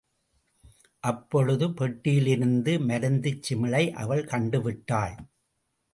[1.03, 5.15] அப்பொழுது பெட்டியிலிருந்த மருந்துச் சிமிழை அவள் கண்டுவிட்டாள்.